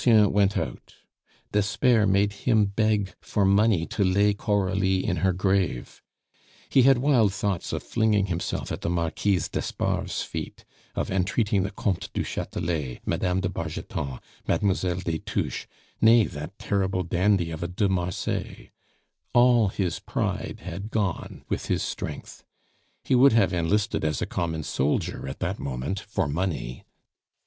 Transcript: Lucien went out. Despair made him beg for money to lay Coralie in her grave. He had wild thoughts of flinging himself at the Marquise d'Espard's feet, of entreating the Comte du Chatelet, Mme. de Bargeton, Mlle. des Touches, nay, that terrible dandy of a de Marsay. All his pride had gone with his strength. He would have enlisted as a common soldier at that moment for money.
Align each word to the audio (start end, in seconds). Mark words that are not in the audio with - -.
Lucien 0.03 0.31
went 0.33 0.57
out. 0.57 0.95
Despair 1.51 2.07
made 2.07 2.33
him 2.49 2.65
beg 2.65 3.13
for 3.21 3.45
money 3.45 3.85
to 3.85 4.03
lay 4.03 4.33
Coralie 4.33 5.05
in 5.05 5.17
her 5.17 5.31
grave. 5.31 6.01
He 6.69 6.81
had 6.81 6.97
wild 6.97 7.35
thoughts 7.35 7.71
of 7.71 7.83
flinging 7.83 8.25
himself 8.25 8.71
at 8.71 8.81
the 8.81 8.89
Marquise 8.89 9.47
d'Espard's 9.47 10.23
feet, 10.23 10.65
of 10.95 11.11
entreating 11.11 11.61
the 11.61 11.69
Comte 11.69 12.09
du 12.13 12.23
Chatelet, 12.23 13.01
Mme. 13.05 13.41
de 13.41 13.49
Bargeton, 13.49 14.19
Mlle. 14.47 15.01
des 15.01 15.19
Touches, 15.19 15.67
nay, 16.01 16.23
that 16.25 16.57
terrible 16.57 17.03
dandy 17.03 17.51
of 17.51 17.61
a 17.61 17.67
de 17.67 17.87
Marsay. 17.87 18.71
All 19.35 19.67
his 19.67 19.99
pride 19.99 20.61
had 20.61 20.89
gone 20.89 21.45
with 21.47 21.67
his 21.67 21.83
strength. 21.83 22.43
He 23.03 23.13
would 23.13 23.33
have 23.33 23.53
enlisted 23.53 24.03
as 24.03 24.19
a 24.19 24.25
common 24.25 24.63
soldier 24.63 25.27
at 25.27 25.37
that 25.41 25.59
moment 25.59 25.99
for 25.99 26.27
money. 26.27 26.85